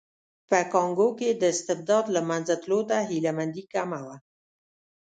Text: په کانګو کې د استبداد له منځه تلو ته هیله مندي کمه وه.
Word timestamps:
په 0.49 0.59
کانګو 0.73 1.07
کې 1.19 1.29
د 1.41 1.43
استبداد 1.53 2.05
له 2.15 2.21
منځه 2.29 2.53
تلو 2.63 2.79
ته 2.89 2.97
هیله 3.09 3.31
مندي 3.37 3.63
کمه 3.73 3.99
وه. 4.05 4.15